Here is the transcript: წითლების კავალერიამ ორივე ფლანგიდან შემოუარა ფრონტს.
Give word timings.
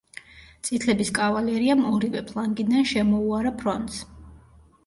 წითლების 0.69 1.11
კავალერიამ 1.17 1.85
ორივე 1.91 2.25
ფლანგიდან 2.31 2.89
შემოუარა 2.93 3.53
ფრონტს. 3.61 4.01